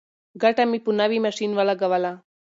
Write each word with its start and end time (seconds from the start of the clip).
ګټه 0.41 0.63
مې 0.69 0.79
په 0.85 0.91
نوي 0.99 1.19
ماشین 1.25 1.51
ولګوله. 1.55 2.11